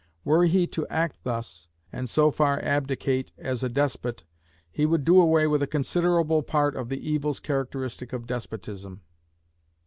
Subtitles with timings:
[0.23, 4.23] Were he to act thus, and so far abdicate as a despot,
[4.71, 9.01] he would do away with a considerable part of the evils characteristic of despotism.